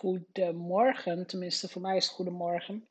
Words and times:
Goedemorgen, 0.00 1.26
tenminste 1.26 1.68
voor 1.68 1.82
mij 1.82 1.96
is 1.96 2.04
het 2.04 2.14
goedemorgen. 2.14 2.88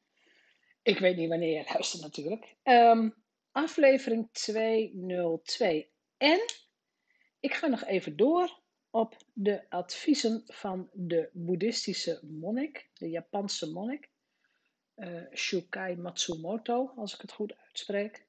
Ik 0.82 1.00
weet 1.00 1.18
niet 1.18 1.30
wanneer 1.30 1.58
je 1.58 1.72
luistert 1.74 2.02
natuurlijk. 2.02 2.56
Ehm, 2.64 3.10
aflevering 3.52 4.30
202. 4.32 5.92
En 6.18 6.40
ik 7.40 7.54
ga 7.54 7.68
nog 7.68 7.86
even 7.86 8.18
door 8.18 8.62
op 8.90 9.18
de 9.34 9.70
adviezen 9.70 10.44
van 10.46 10.90
de 10.94 11.30
boeddhistische 11.34 12.20
monnik, 12.24 12.90
de 12.94 13.10
Japanse 13.10 13.72
monnik, 13.72 14.10
uh, 14.96 15.24
Shukai 15.34 15.96
Matsumoto, 15.96 16.92
als 16.96 17.14
ik 17.14 17.22
het 17.22 17.32
goed 17.32 17.58
uitspreek. 17.58 18.26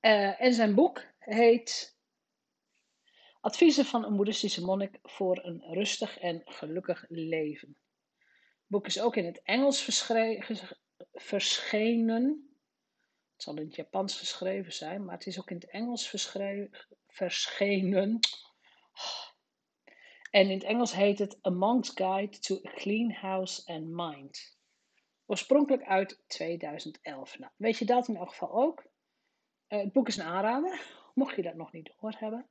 Uh, 0.00 0.40
en 0.40 0.54
zijn 0.54 0.74
boek 0.74 1.04
heet 1.18 1.97
Adviezen 3.40 3.84
van 3.84 4.04
een 4.04 4.16
boeddhistische 4.16 4.64
monnik 4.64 4.98
voor 5.02 5.44
een 5.44 5.62
rustig 5.72 6.18
en 6.18 6.42
gelukkig 6.44 7.04
leven. 7.08 7.76
Het 8.28 8.66
boek 8.66 8.86
is 8.86 9.00
ook 9.00 9.16
in 9.16 9.26
het 9.26 9.42
Engels 9.42 9.82
verschenen. 11.12 12.48
Het 13.32 13.42
zal 13.42 13.56
in 13.56 13.64
het 13.64 13.74
Japans 13.74 14.18
geschreven 14.18 14.72
zijn, 14.72 15.04
maar 15.04 15.14
het 15.14 15.26
is 15.26 15.38
ook 15.40 15.50
in 15.50 15.56
het 15.56 15.70
Engels 15.70 16.08
verschenen. 17.06 18.18
En 20.30 20.44
in 20.44 20.50
het 20.50 20.62
Engels 20.62 20.92
heet 20.92 21.18
het 21.18 21.46
A 21.46 21.50
Monk's 21.50 21.90
Guide 21.94 22.38
to 22.38 22.60
a 22.66 22.70
Clean 22.74 23.12
House 23.12 23.72
and 23.72 23.86
Mind. 23.88 24.58
Oorspronkelijk 25.26 25.84
uit 25.84 26.22
2011. 26.26 27.38
Nou, 27.38 27.52
weet 27.56 27.78
je 27.78 27.84
dat 27.84 28.08
in 28.08 28.16
elk 28.16 28.28
geval 28.28 28.52
ook? 28.52 28.86
Uh, 29.68 29.80
het 29.80 29.92
boek 29.92 30.08
is 30.08 30.16
een 30.16 30.26
aanrader, 30.26 30.96
mocht 31.14 31.36
je 31.36 31.42
dat 31.42 31.54
nog 31.54 31.72
niet 31.72 31.92
door 32.00 32.14
hebben. 32.18 32.48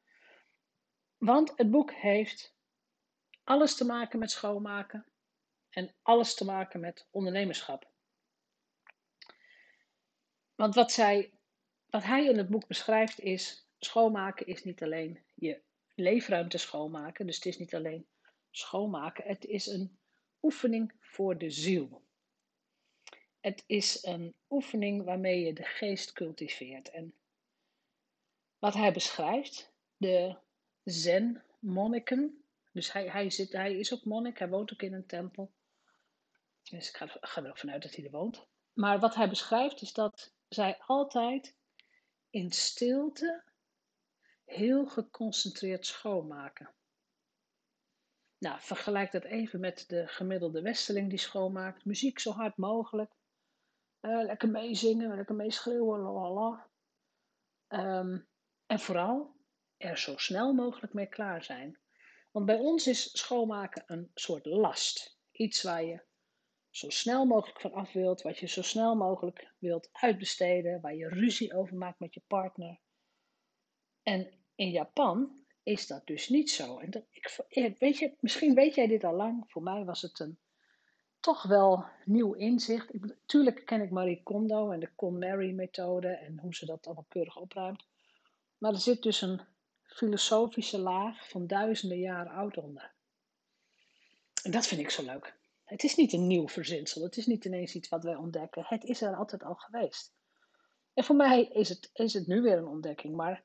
Want 1.17 1.53
het 1.55 1.71
boek 1.71 1.93
heeft 1.93 2.55
alles 3.43 3.75
te 3.75 3.85
maken 3.85 4.19
met 4.19 4.31
schoonmaken 4.31 5.05
en 5.69 5.95
alles 6.01 6.35
te 6.35 6.45
maken 6.45 6.79
met 6.79 7.07
ondernemerschap. 7.11 7.87
Want 10.55 10.75
wat, 10.75 10.91
zij, 10.91 11.31
wat 11.89 12.03
hij 12.03 12.25
in 12.25 12.37
het 12.37 12.49
boek 12.49 12.67
beschrijft 12.67 13.19
is: 13.19 13.67
schoonmaken 13.79 14.47
is 14.47 14.63
niet 14.63 14.83
alleen 14.83 15.23
je 15.33 15.61
leefruimte 15.95 16.57
schoonmaken, 16.57 17.25
dus 17.25 17.35
het 17.35 17.45
is 17.45 17.57
niet 17.57 17.75
alleen 17.75 18.07
schoonmaken, 18.51 19.23
het 19.27 19.45
is 19.45 19.65
een 19.65 19.97
oefening 20.41 20.93
voor 20.99 21.37
de 21.37 21.49
ziel. 21.49 22.05
Het 23.39 23.63
is 23.67 24.03
een 24.03 24.35
oefening 24.49 25.03
waarmee 25.03 25.45
je 25.45 25.53
de 25.53 25.63
geest 25.63 26.13
cultiveert. 26.13 26.89
En 26.89 27.13
wat 28.59 28.73
hij 28.73 28.93
beschrijft, 28.93 29.71
de 29.97 30.37
zen-monniken. 30.89 32.43
Dus 32.71 32.91
hij, 32.91 33.09
hij, 33.09 33.29
zit, 33.29 33.51
hij 33.51 33.73
is 33.73 33.93
ook 33.93 34.05
monnik, 34.05 34.39
hij 34.39 34.49
woont 34.49 34.73
ook 34.73 34.81
in 34.81 34.93
een 34.93 35.05
tempel. 35.05 35.51
Dus 36.63 36.89
ik 36.89 36.95
ga, 36.95 37.07
ga 37.21 37.43
er 37.43 37.57
vanuit 37.57 37.81
dat 37.81 37.95
hij 37.95 38.05
er 38.05 38.11
woont. 38.11 38.47
Maar 38.73 38.99
wat 38.99 39.15
hij 39.15 39.29
beschrijft 39.29 39.81
is 39.81 39.93
dat 39.93 40.33
zij 40.47 40.77
altijd 40.85 41.55
in 42.29 42.51
stilte 42.51 43.43
heel 44.45 44.85
geconcentreerd 44.85 45.85
schoonmaken. 45.85 46.69
Nou, 48.37 48.59
vergelijk 48.61 49.11
dat 49.11 49.23
even 49.23 49.59
met 49.59 49.83
de 49.87 50.07
gemiddelde 50.07 50.61
westeling 50.61 51.09
die 51.09 51.19
schoonmaakt. 51.19 51.85
Muziek 51.85 52.19
zo 52.19 52.31
hard 52.31 52.57
mogelijk. 52.57 53.11
Uh, 54.01 54.23
lekker 54.23 54.49
meezingen, 54.49 55.15
lekker 55.15 55.35
meeschreeuwen, 55.35 55.99
lalala. 55.99 56.67
Um, 57.67 58.27
en 58.65 58.79
vooral 58.79 59.36
er 59.77 59.97
zo 59.97 60.17
snel 60.17 60.53
mogelijk 60.53 60.93
mee 60.93 61.07
klaar 61.07 61.43
zijn. 61.43 61.77
Want 62.31 62.45
bij 62.45 62.57
ons 62.57 62.87
is 62.87 63.17
schoonmaken 63.17 63.83
een 63.85 64.11
soort 64.13 64.45
last. 64.45 65.17
Iets 65.31 65.61
waar 65.61 65.83
je 65.83 66.01
zo 66.69 66.89
snel 66.89 67.25
mogelijk 67.25 67.61
van 67.61 67.73
af 67.73 67.93
wilt, 67.93 68.21
wat 68.21 68.37
je 68.37 68.47
zo 68.47 68.61
snel 68.61 68.95
mogelijk 68.95 69.53
wilt 69.57 69.89
uitbesteden, 69.91 70.81
waar 70.81 70.95
je 70.95 71.09
ruzie 71.09 71.53
over 71.53 71.75
maakt 71.75 71.99
met 71.99 72.13
je 72.13 72.21
partner. 72.27 72.79
En 74.03 74.31
in 74.55 74.69
Japan 74.69 75.45
is 75.63 75.87
dat 75.87 76.05
dus 76.05 76.29
niet 76.29 76.51
zo. 76.51 76.79
En 76.79 77.05
ik, 77.09 77.75
weet 77.79 77.97
je, 77.97 78.15
misschien 78.19 78.53
weet 78.53 78.75
jij 78.75 78.87
dit 78.87 79.03
al 79.03 79.15
lang. 79.15 79.43
Voor 79.47 79.63
mij 79.63 79.85
was 79.85 80.01
het 80.01 80.19
een 80.19 80.39
toch 81.19 81.43
wel 81.43 81.85
nieuw 82.05 82.33
inzicht. 82.33 82.93
Ik, 82.93 83.15
tuurlijk 83.25 83.65
ken 83.65 83.81
ik 83.81 83.89
Marie 83.89 84.23
Kondo 84.23 84.71
en 84.71 84.79
de 84.79 84.95
Con-Mary 84.95 85.51
methode 85.51 86.07
en 86.07 86.39
hoe 86.39 86.55
ze 86.55 86.65
dat 86.65 86.85
allemaal 86.85 87.05
keurig 87.07 87.37
opruimt. 87.37 87.85
Maar 88.57 88.71
er 88.71 88.79
zit 88.79 89.01
dus 89.01 89.21
een 89.21 89.41
filosofische 89.97 90.79
laag 90.79 91.29
van 91.29 91.47
duizenden 91.47 91.99
jaren 91.99 92.31
oud 92.31 92.57
onder. 92.57 92.93
En 94.43 94.51
dat 94.51 94.67
vind 94.67 94.81
ik 94.81 94.89
zo 94.89 95.03
leuk. 95.03 95.37
Het 95.63 95.83
is 95.83 95.95
niet 95.95 96.13
een 96.13 96.27
nieuw 96.27 96.47
verzinsel. 96.47 97.03
Het 97.03 97.17
is 97.17 97.25
niet 97.25 97.45
ineens 97.45 97.75
iets 97.75 97.89
wat 97.89 98.03
wij 98.03 98.15
ontdekken. 98.15 98.65
Het 98.67 98.83
is 98.83 99.01
er 99.01 99.15
altijd 99.15 99.43
al 99.43 99.55
geweest. 99.55 100.13
En 100.93 101.03
voor 101.03 101.15
mij 101.15 101.43
is 101.43 101.69
het, 101.69 101.89
is 101.93 102.13
het 102.13 102.27
nu 102.27 102.41
weer 102.41 102.57
een 102.57 102.67
ontdekking. 102.67 103.15
Maar 103.15 103.43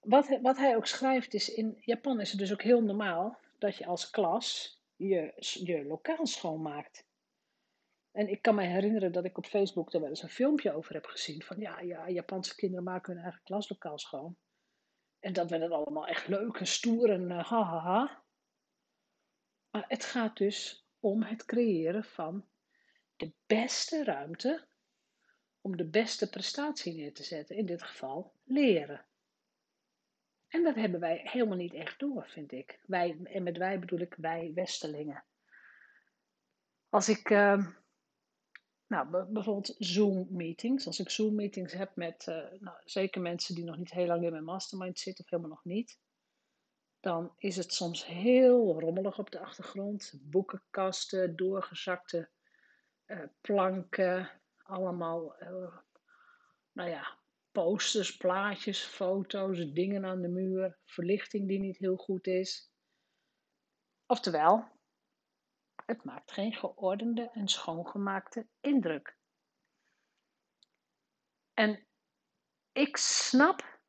wat, 0.00 0.38
wat 0.42 0.56
hij 0.56 0.76
ook 0.76 0.86
schrijft 0.86 1.34
is, 1.34 1.54
in 1.54 1.76
Japan 1.80 2.20
is 2.20 2.30
het 2.30 2.38
dus 2.38 2.52
ook 2.52 2.62
heel 2.62 2.82
normaal 2.82 3.38
dat 3.58 3.76
je 3.76 3.86
als 3.86 4.10
klas 4.10 4.78
je, 4.96 5.32
je 5.64 5.84
lokaal 5.84 6.26
schoonmaakt. 6.26 7.06
En 8.12 8.28
ik 8.28 8.42
kan 8.42 8.54
me 8.54 8.62
herinneren 8.62 9.12
dat 9.12 9.24
ik 9.24 9.38
op 9.38 9.46
Facebook 9.46 9.90
daar 9.90 10.00
wel 10.00 10.10
eens 10.10 10.22
een 10.22 10.28
filmpje 10.28 10.72
over 10.72 10.94
heb 10.94 11.04
gezien. 11.04 11.42
Van 11.42 11.58
ja, 11.58 11.80
ja 11.80 12.10
Japanse 12.10 12.54
kinderen 12.54 12.84
maken 12.84 13.14
hun 13.14 13.22
eigen 13.22 13.42
klaslokaal 13.44 13.98
schoon. 13.98 14.36
En 15.22 15.32
dat 15.32 15.50
we 15.50 15.58
het 15.58 15.70
allemaal 15.70 16.06
echt 16.06 16.28
leuk 16.28 16.56
en 16.56 16.66
stoer 16.66 17.10
en 17.10 17.30
uh, 17.30 17.44
ha, 17.44 17.62
ha, 17.62 17.78
ha. 17.78 18.22
Maar 19.70 19.84
het 19.88 20.04
gaat 20.04 20.36
dus 20.36 20.86
om 21.00 21.22
het 21.22 21.44
creëren 21.44 22.04
van 22.04 22.48
de 23.16 23.32
beste 23.46 24.04
ruimte 24.04 24.66
om 25.60 25.76
de 25.76 25.88
beste 25.88 26.28
prestatie 26.28 26.94
neer 26.94 27.14
te 27.14 27.22
zetten. 27.22 27.56
In 27.56 27.66
dit 27.66 27.82
geval 27.82 28.32
leren. 28.44 29.06
En 30.48 30.62
dat 30.62 30.74
hebben 30.74 31.00
wij 31.00 31.20
helemaal 31.24 31.56
niet 31.56 31.74
echt 31.74 31.98
door, 31.98 32.28
vind 32.28 32.52
ik. 32.52 32.80
Wij, 32.86 33.18
en 33.24 33.42
met 33.42 33.56
wij 33.56 33.78
bedoel 33.78 34.00
ik 34.00 34.14
wij 34.14 34.52
Westelingen. 34.54 35.24
Als 36.88 37.08
ik 37.08 37.30
uh, 37.30 37.66
nou, 38.92 39.26
bijvoorbeeld 39.26 39.74
Zoom-meetings. 39.78 40.86
Als 40.86 41.00
ik 41.00 41.10
Zoom-meetings 41.10 41.72
heb 41.72 41.96
met 41.96 42.26
uh, 42.28 42.36
nou, 42.60 42.76
zeker 42.84 43.20
mensen 43.20 43.54
die 43.54 43.64
nog 43.64 43.76
niet 43.76 43.90
heel 43.90 44.06
lang 44.06 44.24
in 44.24 44.30
mijn 44.30 44.44
mastermind 44.44 44.98
zitten 44.98 45.24
of 45.24 45.30
helemaal 45.30 45.50
nog 45.50 45.64
niet, 45.64 45.98
dan 47.00 47.34
is 47.38 47.56
het 47.56 47.74
soms 47.74 48.06
heel 48.06 48.80
rommelig 48.80 49.18
op 49.18 49.30
de 49.30 49.40
achtergrond. 49.40 50.12
Boekenkasten, 50.22 51.36
doorgezakte 51.36 52.30
uh, 53.06 53.22
planken, 53.40 54.30
allemaal, 54.62 55.42
uh, 55.42 55.76
nou 56.72 56.90
ja, 56.90 57.18
posters, 57.52 58.16
plaatjes, 58.16 58.84
foto's, 58.84 59.72
dingen 59.72 60.04
aan 60.04 60.22
de 60.22 60.28
muur, 60.28 60.78
verlichting 60.84 61.48
die 61.48 61.58
niet 61.58 61.78
heel 61.78 61.96
goed 61.96 62.26
is. 62.26 62.72
Oftewel, 64.06 64.64
het 65.92 66.04
maakt 66.04 66.32
geen 66.32 66.52
geordende 66.52 67.30
en 67.30 67.48
schoongemaakte 67.48 68.46
indruk. 68.60 69.16
En 71.54 71.86
ik 72.72 72.96
snap, 72.96 73.80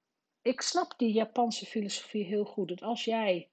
ik 0.42 0.62
snap 0.62 0.98
die 0.98 1.14
Japanse 1.14 1.66
filosofie 1.66 2.24
heel 2.24 2.46
goed. 2.46 2.68
Dat 2.68 2.82
als 2.82 3.04
jij 3.04 3.52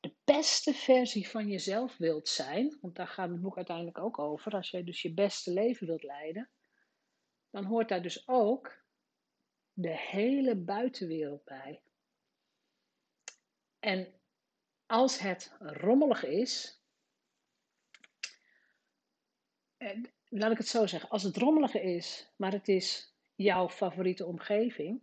de 0.00 0.14
beste 0.24 0.74
versie 0.74 1.28
van 1.28 1.48
jezelf 1.48 1.96
wilt 1.96 2.28
zijn, 2.28 2.78
want 2.80 2.94
daar 2.94 3.08
gaat 3.08 3.30
het 3.30 3.40
boek 3.40 3.56
uiteindelijk 3.56 3.98
ook 3.98 4.18
over, 4.18 4.52
als 4.52 4.70
jij 4.70 4.84
dus 4.84 5.02
je 5.02 5.14
beste 5.14 5.52
leven 5.52 5.86
wilt 5.86 6.02
leiden, 6.02 6.50
dan 7.50 7.64
hoort 7.64 7.88
daar 7.88 8.02
dus 8.02 8.28
ook 8.28 8.82
de 9.72 9.96
hele 9.98 10.56
buitenwereld 10.56 11.44
bij. 11.44 11.82
En 13.78 14.20
als 14.86 15.18
het 15.18 15.56
rommelig 15.58 16.24
is, 16.24 16.83
laat 20.28 20.50
ik 20.50 20.58
het 20.58 20.68
zo 20.68 20.86
zeggen, 20.86 21.08
als 21.10 21.22
het 21.22 21.36
rommelig 21.36 21.74
is, 21.74 22.30
maar 22.36 22.52
het 22.52 22.68
is 22.68 23.14
jouw 23.34 23.68
favoriete 23.68 24.26
omgeving, 24.26 25.02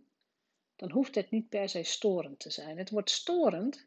dan 0.76 0.90
hoeft 0.90 1.14
het 1.14 1.30
niet 1.30 1.48
per 1.48 1.68
se 1.68 1.82
storend 1.82 2.38
te 2.38 2.50
zijn. 2.50 2.78
Het 2.78 2.90
wordt 2.90 3.10
storend 3.10 3.86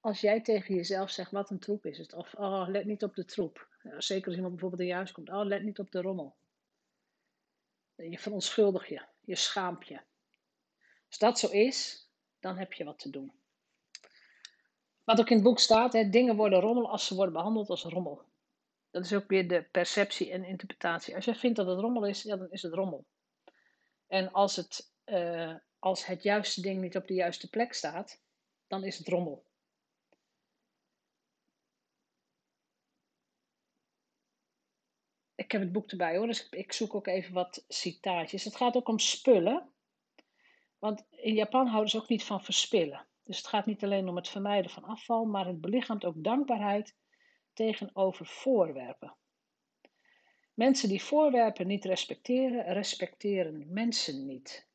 als 0.00 0.20
jij 0.20 0.40
tegen 0.40 0.74
jezelf 0.74 1.10
zegt, 1.10 1.30
wat 1.30 1.50
een 1.50 1.58
troep 1.58 1.86
is 1.86 1.98
het. 1.98 2.12
Of, 2.12 2.34
oh, 2.34 2.68
let 2.68 2.84
niet 2.84 3.02
op 3.02 3.14
de 3.14 3.24
troep. 3.24 3.68
Zeker 3.98 4.26
als 4.26 4.34
iemand 4.34 4.52
bijvoorbeeld 4.52 4.82
in 4.82 4.88
je 4.88 4.94
huis 4.94 5.12
komt, 5.12 5.28
oh, 5.28 5.44
let 5.44 5.62
niet 5.62 5.78
op 5.78 5.90
de 5.90 6.00
rommel. 6.00 6.36
Je 7.94 8.18
verontschuldig 8.18 8.88
je, 8.88 9.02
je 9.20 9.36
schaamt 9.36 9.86
je. 9.86 10.00
Als 11.08 11.18
dat 11.18 11.38
zo 11.38 11.48
is, 11.48 12.08
dan 12.40 12.58
heb 12.58 12.72
je 12.72 12.84
wat 12.84 12.98
te 12.98 13.10
doen. 13.10 13.32
Wat 15.04 15.20
ook 15.20 15.28
in 15.28 15.34
het 15.34 15.44
boek 15.44 15.58
staat, 15.58 15.92
hè, 15.92 16.08
dingen 16.08 16.36
worden 16.36 16.60
rommel 16.60 16.90
als 16.90 17.06
ze 17.06 17.14
worden 17.14 17.34
behandeld 17.34 17.70
als 17.70 17.82
rommel. 17.82 18.24
Dat 18.90 19.04
is 19.04 19.12
ook 19.12 19.28
weer 19.28 19.48
de 19.48 19.62
perceptie 19.62 20.30
en 20.30 20.44
interpretatie. 20.44 21.14
Als 21.14 21.24
jij 21.24 21.34
vindt 21.34 21.56
dat 21.56 21.66
het 21.66 21.78
rommel 21.78 22.06
is, 22.06 22.22
ja, 22.22 22.36
dan 22.36 22.50
is 22.50 22.62
het 22.62 22.74
rommel. 22.74 23.06
En 24.06 24.32
als 24.32 24.56
het, 24.56 24.92
uh, 25.04 25.54
als 25.78 26.06
het 26.06 26.22
juiste 26.22 26.60
ding 26.60 26.80
niet 26.80 26.96
op 26.96 27.06
de 27.06 27.14
juiste 27.14 27.48
plek 27.50 27.72
staat, 27.72 28.20
dan 28.66 28.84
is 28.84 28.98
het 28.98 29.08
rommel. 29.08 29.48
ik 35.48 35.54
heb 35.54 35.62
het 35.62 35.72
boek 35.72 35.90
erbij 35.90 36.16
hoor, 36.16 36.26
dus 36.26 36.48
ik 36.48 36.72
zoek 36.72 36.94
ook 36.94 37.06
even 37.06 37.34
wat 37.34 37.64
citaatjes. 37.68 38.44
Het 38.44 38.56
gaat 38.56 38.76
ook 38.76 38.88
om 38.88 38.98
spullen. 38.98 39.68
Want 40.78 41.06
in 41.10 41.34
Japan 41.34 41.66
houden 41.66 41.90
ze 41.90 41.96
ook 41.96 42.08
niet 42.08 42.24
van 42.24 42.44
verspillen. 42.44 43.06
Dus 43.22 43.36
het 43.36 43.46
gaat 43.46 43.66
niet 43.66 43.84
alleen 43.84 44.08
om 44.08 44.16
het 44.16 44.28
vermijden 44.28 44.70
van 44.70 44.84
afval, 44.84 45.24
maar 45.24 45.46
het 45.46 45.60
belichaamt 45.60 46.04
ook 46.04 46.14
dankbaarheid 46.16 46.96
tegenover 47.58 48.26
voorwerpen. 48.26 49.16
Mensen 50.54 50.88
die 50.88 51.02
voorwerpen 51.02 51.66
niet 51.66 51.84
respecteren, 51.84 52.72
respecteren 52.72 53.72
mensen 53.72 54.26
niet. 54.26 54.66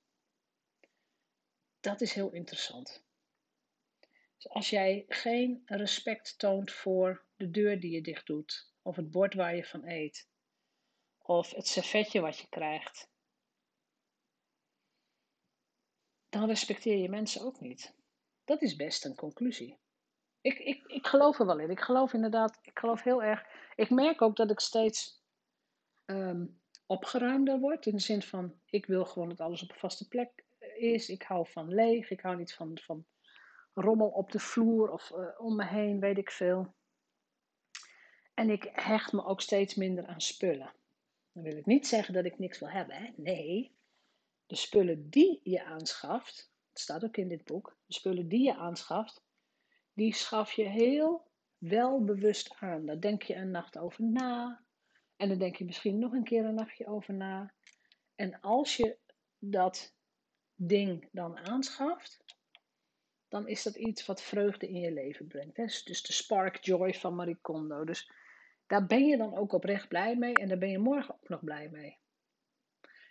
Dat 1.80 2.02
is 2.02 2.14
heel 2.14 2.32
interessant. 2.32 3.06
Dus 4.36 4.50
als 4.50 4.70
jij 4.70 5.06
geen 5.08 5.62
respect 5.66 6.40
toont 6.40 6.72
voor 6.72 7.26
de 7.36 7.52
deur 7.52 7.80
die 7.80 7.92
je 7.92 8.02
dicht 8.02 8.26
doet, 8.26 8.72
of 8.82 8.96
het 8.96 9.12
bord 9.12 9.34
waar 9.34 9.56
je 9.56 9.66
van 9.66 9.88
eet, 9.88 10.28
of 11.18 11.52
het 11.52 11.68
servetje 11.68 12.20
wat 12.20 12.38
je 12.38 12.50
krijgt, 12.50 13.10
dan 16.30 16.48
respecteer 16.48 16.98
je 16.98 17.10
mensen 17.10 17.42
ook 17.42 17.60
niet. 17.60 17.94
Dat 18.44 18.62
is 18.62 18.76
best 18.76 19.06
een 19.06 19.16
conclusie. 19.16 19.82
Ik, 20.44 20.60
ik, 20.60 20.84
ik 20.86 21.08
geloof 21.08 21.40
er 21.40 21.46
wel 21.46 21.60
in. 21.60 21.70
Ik 21.70 21.82
geloof 21.82 22.14
inderdaad, 22.14 22.60
ik 22.62 22.80
geloof 22.80 23.04
heel 23.04 23.24
erg. 23.24 23.46
Ik 23.76 23.90
merk 23.90 24.22
ook 24.22 24.36
dat 24.36 24.52
ik 24.52 24.60
steeds 24.60 25.24
um, 26.06 26.62
opgeruimder 26.86 27.60
word. 27.60 27.86
In 27.86 27.96
de 27.96 28.02
zin 28.02 28.22
van, 28.22 28.60
ik 28.66 28.86
wil 28.86 29.06
gewoon 29.06 29.30
dat 29.30 29.40
alles 29.40 29.64
op 29.64 29.70
een 29.70 29.76
vaste 29.76 30.08
plek 30.08 30.44
is. 30.76 31.10
Ik 31.10 31.24
hou 31.24 31.48
van 31.50 31.74
leeg. 31.74 32.10
Ik 32.10 32.22
hou 32.22 32.38
niet 32.38 32.54
van, 32.54 32.78
van 32.82 33.06
rommel 33.74 34.08
op 34.08 34.32
de 34.32 34.40
vloer 34.40 34.92
of 34.92 35.12
uh, 35.12 35.28
om 35.38 35.56
me 35.56 35.66
heen, 35.66 36.00
weet 36.00 36.18
ik 36.18 36.32
veel. 36.32 36.74
En 38.34 38.50
ik 38.50 38.70
hecht 38.72 39.12
me 39.12 39.26
ook 39.26 39.42
steeds 39.42 39.76
minder 39.76 40.06
aan 40.08 40.22
spullen. 40.22 40.74
Dan 41.32 41.44
wil 41.44 41.58
ik 41.58 41.66
niet 41.66 41.88
zeggen 41.88 42.14
dat 42.14 42.26
ik 42.26 42.40
niks 42.40 42.60
wil 42.60 42.70
hebben. 42.70 42.96
Hè? 42.96 43.10
Nee, 43.16 43.76
de 44.46 44.56
spullen 44.56 45.10
die 45.10 45.40
je 45.44 45.64
aanschaft, 45.64 46.52
het 46.70 46.80
staat 46.80 47.04
ook 47.04 47.18
in 47.18 47.28
dit 47.28 47.44
boek, 47.44 47.78
de 47.86 47.94
spullen 47.94 48.28
die 48.28 48.44
je 48.44 48.56
aanschaft, 48.56 49.22
die 49.94 50.14
schaf 50.14 50.52
je 50.52 50.64
heel 50.64 51.32
welbewust 51.58 52.56
aan. 52.60 52.86
Daar 52.86 53.00
denk 53.00 53.22
je 53.22 53.36
een 53.36 53.52
nacht 53.52 53.78
over 53.78 54.04
na. 54.04 54.64
En 55.16 55.30
dan 55.30 55.38
denk 55.38 55.56
je 55.56 55.66
misschien 55.66 56.00
nog 56.00 56.14
een 56.14 56.24
keer 56.24 56.46
een 56.46 56.56
nachtje 56.56 56.88
over 56.88 57.14
na. 57.14 57.54
En 58.16 58.40
als 58.40 58.78
je 58.78 58.98
dat 59.38 59.96
ding 60.56 61.10
dan 61.12 61.38
aanschaft, 61.38 62.24
dan 63.28 63.48
is 63.48 63.64
dat 63.64 63.76
iets 63.76 64.06
wat 64.06 64.22
vreugde 64.22 64.68
in 64.68 64.80
je 64.80 64.92
leven 64.92 65.28
brengt. 65.28 65.58
Hè? 65.58 65.66
Dus 65.66 66.04
de 66.04 66.14
spark 66.14 66.64
joy 66.64 66.94
van 66.94 67.16
Marie 67.16 67.38
Kondo. 67.42 67.84
Dus 67.84 68.12
daar 68.68 68.86
ben 68.86 69.06
je 69.06 69.18
dan 69.18 69.38
ook 69.38 69.54
oprecht 69.54 69.88
blij 69.88 70.16
mee 70.16 70.34
en 70.34 70.48
daar 70.48 70.58
ben 70.58 70.70
je 70.70 70.80
morgen 70.80 71.14
ook 71.14 71.30
nog 71.30 71.44
blij 71.44 71.70
mee. 71.70 71.98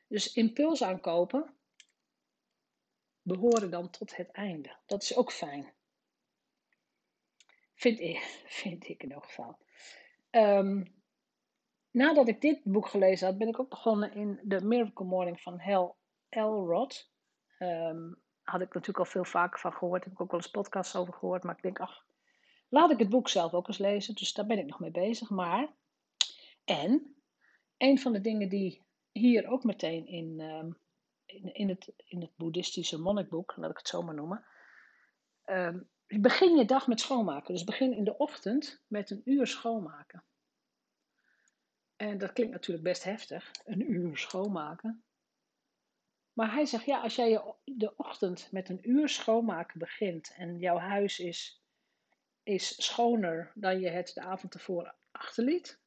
Dus 0.08 0.32
impuls 0.32 0.82
aankopen 0.82 1.54
behoren 3.22 3.70
dan 3.70 3.90
tot 3.90 4.16
het 4.16 4.30
einde. 4.30 4.76
Dat 4.86 5.02
is 5.02 5.16
ook 5.16 5.32
fijn. 5.32 5.72
Vind 7.82 8.00
ik, 8.00 8.18
vind 8.60 8.88
ik 8.88 9.02
in 9.02 9.12
elk 9.12 9.24
geval. 9.24 9.58
Um, 10.30 10.94
nadat 11.90 12.28
ik 12.28 12.40
dit 12.40 12.60
boek 12.64 12.88
gelezen 12.88 13.26
had, 13.26 13.38
ben 13.38 13.48
ik 13.48 13.60
ook 13.60 13.68
begonnen 13.70 14.14
in 14.14 14.40
The 14.48 14.64
Miracle 14.64 15.06
Morning 15.06 15.40
van 15.40 15.60
Hal 15.60 15.96
Elrod. 16.28 17.10
Um, 17.58 18.20
had 18.42 18.60
ik 18.60 18.74
natuurlijk 18.74 18.98
al 18.98 19.04
veel 19.04 19.24
vaker 19.24 19.60
van 19.60 19.72
gehoord. 19.72 20.04
Heb 20.04 20.12
ik 20.12 20.20
ook 20.20 20.30
wel 20.30 20.40
eens 20.40 20.50
podcasts 20.50 20.96
over 20.96 21.14
gehoord. 21.14 21.42
Maar 21.42 21.56
ik 21.56 21.62
denk, 21.62 21.80
ach, 21.80 22.06
laat 22.68 22.90
ik 22.90 22.98
het 22.98 23.08
boek 23.08 23.28
zelf 23.28 23.54
ook 23.54 23.68
eens 23.68 23.78
lezen. 23.78 24.14
Dus 24.14 24.32
daar 24.32 24.46
ben 24.46 24.58
ik 24.58 24.66
nog 24.66 24.80
mee 24.80 24.90
bezig. 24.90 25.30
Maar, 25.30 25.72
en, 26.64 27.16
een 27.76 27.98
van 27.98 28.12
de 28.12 28.20
dingen 28.20 28.48
die 28.48 28.82
hier 29.12 29.48
ook 29.48 29.64
meteen 29.64 30.06
in, 30.06 30.40
um, 30.40 30.78
in, 31.52 31.68
het, 31.68 31.92
in 32.04 32.20
het 32.20 32.36
boeddhistische 32.36 33.00
monnikboek, 33.00 33.56
laat 33.56 33.70
ik 33.70 33.76
het 33.76 33.88
zo 33.88 34.02
maar 34.02 34.14
noemen. 34.14 34.44
Begin 36.20 36.56
je 36.56 36.64
dag 36.64 36.86
met 36.86 37.00
schoonmaken. 37.00 37.54
Dus 37.54 37.64
begin 37.64 37.92
in 37.92 38.04
de 38.04 38.16
ochtend 38.16 38.82
met 38.86 39.10
een 39.10 39.22
uur 39.24 39.46
schoonmaken. 39.46 40.24
En 41.96 42.18
dat 42.18 42.32
klinkt 42.32 42.52
natuurlijk 42.52 42.84
best 42.84 43.04
heftig, 43.04 43.50
een 43.64 43.92
uur 43.92 44.16
schoonmaken. 44.16 45.04
Maar 46.32 46.52
hij 46.52 46.64
zegt, 46.64 46.84
ja, 46.84 47.00
als 47.00 47.14
jij 47.14 47.42
de 47.64 47.96
ochtend 47.96 48.48
met 48.52 48.68
een 48.68 48.90
uur 48.90 49.08
schoonmaken 49.08 49.78
begint 49.78 50.32
en 50.36 50.58
jouw 50.58 50.78
huis 50.78 51.18
is, 51.18 51.62
is 52.42 52.82
schoner 52.82 53.52
dan 53.54 53.80
je 53.80 53.88
het 53.88 54.14
de 54.14 54.20
avond 54.20 54.52
tevoren 54.52 54.94
achterliet, 55.10 55.80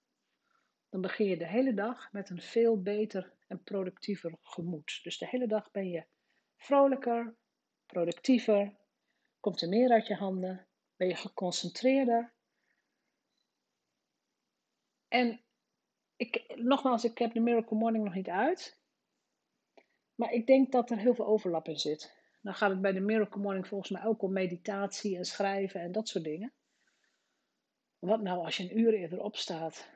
dan 0.89 1.01
begin 1.01 1.25
je 1.25 1.37
de 1.37 1.47
hele 1.47 1.73
dag 1.73 2.11
met 2.11 2.29
een 2.29 2.41
veel 2.41 2.81
beter 2.81 3.33
en 3.47 3.63
productiever 3.63 4.37
gemoed. 4.41 4.99
Dus 5.03 5.17
de 5.17 5.27
hele 5.27 5.47
dag 5.47 5.71
ben 5.71 5.89
je 5.89 6.05
vrolijker, 6.57 7.35
productiever, 7.85 8.75
komt 9.45 9.61
er 9.61 9.69
meer 9.69 9.91
uit 9.91 10.07
je 10.07 10.15
handen, 10.15 10.67
ben 10.95 11.07
je 11.07 11.15
geconcentreerder. 11.15 12.33
En 15.07 15.41
ik, 16.15 16.53
nogmaals, 16.55 17.03
ik 17.03 17.17
heb 17.17 17.33
de 17.33 17.39
Miracle 17.39 17.77
Morning 17.77 18.03
nog 18.03 18.13
niet 18.13 18.29
uit. 18.29 18.79
Maar 20.15 20.31
ik 20.31 20.47
denk 20.47 20.71
dat 20.71 20.89
er 20.89 20.97
heel 20.97 21.15
veel 21.15 21.25
overlap 21.25 21.67
in 21.67 21.79
zit. 21.79 22.15
Dan 22.41 22.53
gaat 22.53 22.69
het 22.69 22.81
bij 22.81 22.91
de 22.91 22.99
Miracle 22.99 23.41
Morning 23.41 23.67
volgens 23.67 23.89
mij 23.89 24.05
ook 24.05 24.21
om 24.21 24.33
meditatie 24.33 25.17
en 25.17 25.25
schrijven 25.25 25.81
en 25.81 25.91
dat 25.91 26.07
soort 26.07 26.23
dingen. 26.23 26.53
Wat 27.99 28.21
nou 28.21 28.43
als 28.43 28.57
je 28.57 28.63
een 28.63 28.79
uur 28.79 28.93
eerder 28.93 29.19
opstaat 29.19 29.89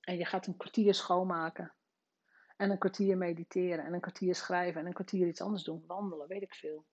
en 0.00 0.16
je 0.16 0.24
gaat 0.24 0.46
een 0.46 0.56
kwartier 0.56 0.94
schoonmaken 0.94 1.74
en 2.56 2.70
een 2.70 2.78
kwartier 2.78 3.16
mediteren 3.16 3.84
en 3.84 3.92
een 3.92 4.00
kwartier 4.00 4.34
schrijven 4.34 4.80
en 4.80 4.86
een 4.86 4.92
kwartier 4.92 5.26
iets 5.26 5.40
anders 5.40 5.64
doen, 5.64 5.84
wandelen, 5.86 6.28
weet 6.28 6.42
ik 6.42 6.54
veel. 6.54 6.86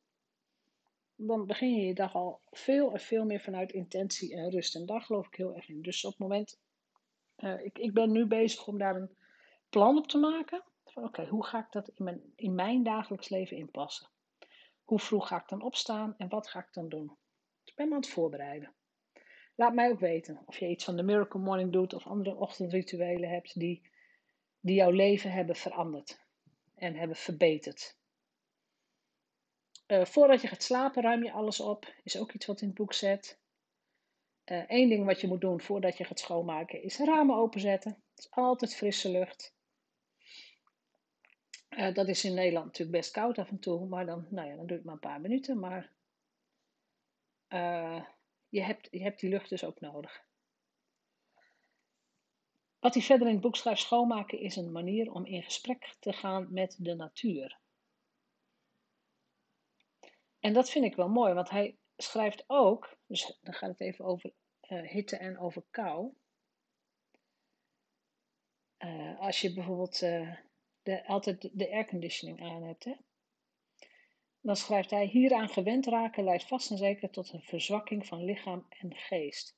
Dan 1.22 1.46
begin 1.46 1.76
je 1.76 1.86
je 1.86 1.94
dag 1.94 2.16
al 2.16 2.42
veel 2.50 2.92
en 2.92 3.00
veel 3.00 3.26
meer 3.26 3.40
vanuit 3.40 3.72
intentie 3.72 4.36
en 4.36 4.50
rust. 4.50 4.76
En 4.76 4.86
daar 4.86 5.02
geloof 5.02 5.28
ik 5.28 5.36
heel 5.36 5.56
erg 5.56 5.70
in. 5.70 5.82
Dus 5.82 6.06
op 6.06 6.12
het 6.12 6.20
moment, 6.20 6.60
uh, 7.38 7.66
ik, 7.66 7.78
ik 7.78 7.94
ben 7.94 8.12
nu 8.12 8.26
bezig 8.26 8.68
om 8.68 8.78
daar 8.78 8.96
een 8.96 9.16
plan 9.70 9.98
op 9.98 10.08
te 10.08 10.18
maken. 10.18 10.64
Oké, 10.94 11.28
hoe 11.28 11.46
ga 11.46 11.60
ik 11.60 11.72
dat 11.72 11.88
in 11.88 12.04
mijn, 12.04 12.22
in 12.36 12.56
mijn 12.56 12.84
dagelijks 12.84 13.30
leven 13.30 13.58
inpassen? 13.58 14.10
Hoe 14.84 15.00
vroeg 15.00 15.28
ga 15.28 15.42
ik 15.42 15.48
dan 15.48 15.62
opstaan 15.62 16.16
en 16.18 16.30
wat 16.30 16.48
ga 16.48 16.60
ik 16.60 16.74
dan 16.74 16.90
doen? 16.90 17.08
Dus 17.62 17.72
ik 17.72 17.76
ben 17.76 17.88
me 17.88 17.94
aan 17.94 18.02
het 18.02 18.10
voorbereiden. 18.10 18.74
Laat 19.56 19.74
mij 19.74 19.90
ook 19.90 20.00
weten 20.00 20.42
of 20.46 20.58
je 20.58 20.68
iets 20.68 20.84
van 20.84 20.96
de 20.96 21.04
Miracle 21.04 21.40
Morning 21.40 21.72
doet 21.72 21.94
of 21.94 22.08
andere 22.08 22.36
ochtendrituelen 22.36 23.30
hebt 23.30 23.60
die, 23.60 23.90
die 24.60 24.76
jouw 24.76 24.92
leven 24.92 25.32
hebben 25.32 25.56
veranderd 25.56 26.20
en 26.76 26.96
hebben 26.96 27.18
verbeterd. 27.18 27.99
Uh, 29.92 30.06
voordat 30.06 30.42
je 30.42 30.48
gaat 30.48 30.64
slapen, 30.64 31.04
ruim 31.04 31.24
je 31.24 31.32
alles 31.32 31.60
op. 31.60 31.94
Is 32.04 32.18
ook 32.18 32.32
iets 32.32 32.46
wat 32.46 32.62
in 32.62 32.68
het 32.68 32.78
boek 32.78 32.94
zet. 32.94 33.40
Eén 34.44 34.84
uh, 34.84 34.90
ding 34.90 35.06
wat 35.06 35.22
je 35.22 35.28
moet 35.28 35.42
doen 35.42 35.62
voordat 35.62 35.98
je 35.98 36.04
gaat 36.04 36.20
schoonmaken 36.20 36.84
is 36.84 36.98
ramen 36.98 37.36
openzetten. 37.36 37.92
Het 37.92 38.20
is 38.20 38.32
altijd 38.32 38.76
frisse 38.76 39.10
lucht. 39.10 39.56
Uh, 41.70 41.94
dat 41.94 42.08
is 42.08 42.24
in 42.24 42.34
Nederland 42.34 42.66
natuurlijk 42.66 42.98
best 42.98 43.12
koud 43.12 43.38
af 43.38 43.50
en 43.50 43.60
toe, 43.60 43.88
maar 43.88 44.06
dan, 44.06 44.28
nou 44.30 44.48
ja, 44.48 44.56
dan 44.56 44.66
duurt 44.66 44.80
het 44.80 44.84
maar 44.84 44.94
een 44.94 45.00
paar 45.00 45.22
minuten. 45.22 45.60
Maar 45.60 45.92
je, 48.50 48.62
hebt, 48.62 48.88
je 48.92 49.02
hebt 49.02 49.20
die 49.20 49.30
lucht 49.30 49.50
dus 49.50 49.64
ook 49.64 49.80
nodig. 49.80 50.24
Wat 52.80 52.94
hij 52.94 53.04
verder 53.04 53.28
in 53.28 53.34
het 53.34 53.42
boek 53.42 53.56
schrijft, 53.56 53.82
schoonmaken 53.82 54.40
is 54.40 54.56
een 54.56 54.72
manier 54.72 55.12
om 55.12 55.26
in 55.26 55.44
gesprek 55.44 55.96
te 56.00 56.14
gaan 56.14 56.54
met 56.54 56.76
de 56.80 56.96
natuur. 56.96 57.60
En 60.40 60.54
dat 60.54 60.70
vind 60.70 60.86
ik 60.86 60.96
wel 60.96 61.10
mooi, 61.10 61.34
want 61.34 61.50
hij 61.50 61.78
schrijft 61.98 62.44
ook, 62.48 62.98
dus 63.06 63.38
dan 63.42 63.54
gaat 63.54 63.70
het 63.70 63.82
even 63.82 64.06
over 64.06 64.34
uh, 64.70 64.82
hitte 64.90 65.18
en 65.18 65.40
over 65.40 65.64
kou. 65.70 66.14
Uh, 68.80 69.20
als 69.20 69.42
je 69.42 69.54
bijvoorbeeld 69.54 70.02
uh, 70.02 70.36
de, 70.82 71.08
altijd 71.08 71.50
de 71.54 71.72
airconditioning 71.72 72.42
aan 72.42 72.64
hebt, 72.64 72.84
hè? 72.84 72.96
dan 74.42 74.56
schrijft 74.56 74.90
hij: 74.90 75.06
Hieraan 75.06 75.50
gewend 75.50 75.86
raken 75.86 76.24
leidt 76.24 76.48
vast 76.48 76.72
en 76.72 76.78
zeker 76.78 77.10
tot 77.10 77.34
een 77.34 77.42
verzwakking 77.42 78.06
van 78.06 78.24
lichaam 78.24 78.66
en 78.70 78.96
geest. 78.96 79.58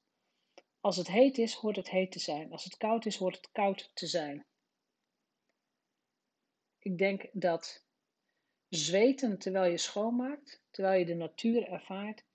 Als 0.80 0.98
het 0.98 1.08
heet 1.08 1.38
is, 1.38 1.54
hoort 1.54 1.76
het 1.76 1.90
heet 1.90 2.12
te 2.12 2.20
zijn. 2.20 2.52
Als 2.52 2.64
het 2.64 2.78
koud 2.78 3.06
is, 3.06 3.16
hoort 3.16 3.36
het 3.36 3.50
koud 3.52 3.92
te 3.94 4.08
zijn. 4.08 4.46
Ik 6.80 6.98
denk 6.98 7.30
dat 7.32 7.86
zweten 8.76 9.40
terwijl 9.40 9.72
je 9.72 9.78
schoonmaakt, 9.78 10.64
terwijl 10.70 11.00
je 11.00 11.06
de 11.06 11.16
natuur 11.16 11.68
ervaart, 11.68 12.26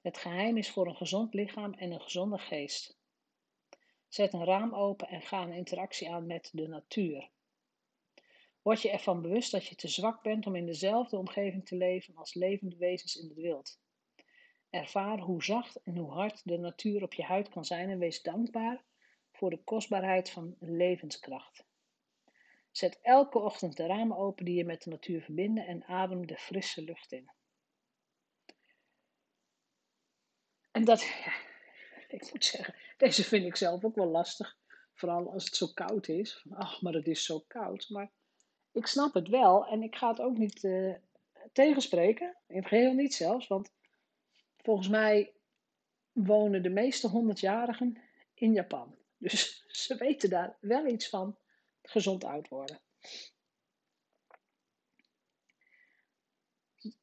het 0.00 0.18
geheim 0.18 0.56
is 0.56 0.70
voor 0.70 0.86
een 0.86 0.96
gezond 0.96 1.34
lichaam 1.34 1.74
en 1.74 1.90
een 1.90 2.00
gezonde 2.00 2.38
geest. 2.38 2.98
Zet 4.08 4.32
een 4.32 4.44
raam 4.44 4.74
open 4.74 5.08
en 5.08 5.22
ga 5.22 5.42
een 5.42 5.52
interactie 5.52 6.10
aan 6.10 6.26
met 6.26 6.50
de 6.52 6.68
natuur. 6.68 7.30
Word 8.62 8.82
je 8.82 8.90
ervan 8.90 9.22
bewust 9.22 9.52
dat 9.52 9.66
je 9.66 9.74
te 9.74 9.88
zwak 9.88 10.22
bent 10.22 10.46
om 10.46 10.56
in 10.56 10.66
dezelfde 10.66 11.16
omgeving 11.16 11.66
te 11.66 11.76
leven 11.76 12.16
als 12.16 12.34
levende 12.34 12.76
wezens 12.76 13.16
in 13.16 13.28
het 13.28 13.38
wild. 13.38 13.80
Ervaar 14.70 15.18
hoe 15.18 15.44
zacht 15.44 15.82
en 15.82 15.96
hoe 15.96 16.12
hard 16.12 16.40
de 16.44 16.58
natuur 16.58 17.02
op 17.02 17.14
je 17.14 17.22
huid 17.22 17.48
kan 17.48 17.64
zijn 17.64 17.88
en 17.88 17.98
wees 17.98 18.22
dankbaar 18.22 18.84
voor 19.32 19.50
de 19.50 19.62
kostbaarheid 19.64 20.30
van 20.30 20.56
levenskracht. 20.58 21.67
Zet 22.78 22.98
elke 23.02 23.38
ochtend 23.38 23.76
de 23.76 23.86
ramen 23.86 24.16
open 24.16 24.44
die 24.44 24.54
je 24.54 24.64
met 24.64 24.82
de 24.82 24.90
natuur 24.90 25.22
verbinden 25.22 25.66
en 25.66 25.84
adem 25.84 26.26
de 26.26 26.36
frisse 26.36 26.82
lucht 26.82 27.12
in. 27.12 27.30
En 30.70 30.84
dat, 30.84 31.02
ja, 31.02 31.32
ik 32.08 32.32
moet 32.32 32.44
zeggen, 32.44 32.74
deze 32.96 33.24
vind 33.24 33.44
ik 33.44 33.56
zelf 33.56 33.84
ook 33.84 33.94
wel 33.94 34.06
lastig. 34.06 34.58
Vooral 34.94 35.32
als 35.32 35.44
het 35.44 35.56
zo 35.56 35.66
koud 35.66 36.08
is. 36.08 36.44
Ach, 36.50 36.82
maar 36.82 36.92
het 36.92 37.06
is 37.06 37.24
zo 37.24 37.38
koud. 37.38 37.88
Maar 37.88 38.12
ik 38.72 38.86
snap 38.86 39.14
het 39.14 39.28
wel 39.28 39.66
en 39.66 39.82
ik 39.82 39.96
ga 39.96 40.08
het 40.08 40.20
ook 40.20 40.36
niet 40.36 40.62
uh, 40.62 40.94
tegenspreken. 41.52 42.36
In 42.46 42.56
het 42.56 42.68
geheel 42.68 42.92
niet 42.92 43.14
zelfs, 43.14 43.46
want 43.46 43.72
volgens 44.56 44.88
mij 44.88 45.34
wonen 46.12 46.62
de 46.62 46.70
meeste 46.70 47.08
honderdjarigen 47.08 47.98
in 48.34 48.52
Japan. 48.52 48.96
Dus 49.16 49.64
ze 49.86 49.96
weten 49.96 50.30
daar 50.30 50.56
wel 50.60 50.86
iets 50.86 51.08
van 51.08 51.38
gezond 51.88 52.24
oud 52.24 52.48
worden. 52.48 52.80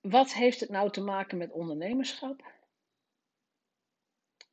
Wat 0.02 0.34
heeft 0.34 0.60
het 0.60 0.70
nou 0.70 0.92
te 0.92 1.02
maken 1.02 1.38
met 1.38 1.52
ondernemerschap? 1.52 2.54